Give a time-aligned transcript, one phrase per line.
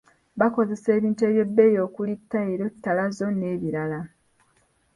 [0.39, 3.99] Baakozesa ebintu eby'ebbeeyi okuli ttayiro, ttalazo n'ebirala.